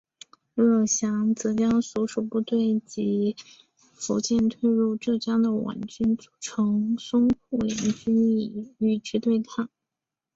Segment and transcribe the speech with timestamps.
[0.55, 3.35] 卢永祥则将其所属部队及
[3.77, 9.69] 从福建退入浙江的皖军组成淞沪联军与之对抗。